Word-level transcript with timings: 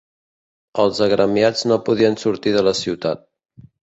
Els 0.83 1.01
agremiats 1.07 1.61
no 1.71 1.77
podien 1.89 2.17
sortir 2.23 2.57
de 2.57 2.63
la 2.71 2.75
ciutat. 2.83 3.25